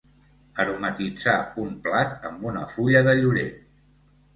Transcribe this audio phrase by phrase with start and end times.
[0.63, 1.35] Aromatitzar
[1.67, 3.51] un plat amb una fulla de llorer.